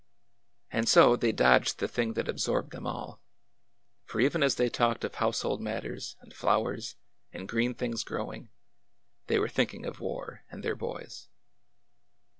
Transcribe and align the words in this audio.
And 0.71 0.89
so 0.89 1.15
they 1.15 1.31
dodged 1.31 1.77
the 1.77 1.87
thing 1.87 2.13
that 2.13 2.27
absorbed 2.27 2.71
them 2.71 2.87
all; 2.87 3.21
for 4.03 4.19
even 4.19 4.41
as 4.41 4.55
they 4.55 4.67
talked 4.67 5.03
of 5.03 5.13
household 5.13 5.61
matters, 5.61 6.15
and 6.21 6.33
flowers, 6.33 6.95
and 7.31 7.47
green 7.47 7.75
things 7.75 8.03
growing, 8.03 8.49
they 9.27 9.37
were 9.37 9.47
thinking 9.47 9.85
of 9.85 9.99
war 9.99 10.43
and 10.49 10.63
their 10.63 10.75
boys. 10.75 11.29